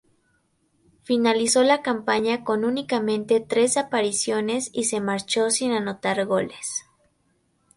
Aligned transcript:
Finalizó 1.03 1.61
la 1.63 1.83
campaña 1.83 2.43
con 2.43 2.65
únicamente 2.65 3.39
tres 3.39 3.77
apariciones 3.77 4.71
y 4.73 4.85
se 4.85 4.99
marchó 4.99 5.51
sin 5.51 5.73
anotar 5.73 6.25
goles. 6.25 6.87